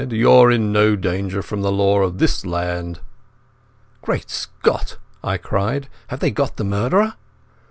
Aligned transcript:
"You're 0.09 0.49
in 0.51 0.71
no 0.71 0.95
danger 0.95 1.43
from 1.43 1.61
the 1.61 1.71
law 1.71 1.99
of 2.01 2.17
this 2.17 2.43
land." 2.43 3.01
"Great 4.01 4.31
Scot!" 4.31 4.97
I 5.23 5.37
cried. 5.37 5.89
"Have 6.07 6.21
they 6.21 6.31
got 6.31 6.55
the 6.57 6.63
murderer?" 6.63 7.13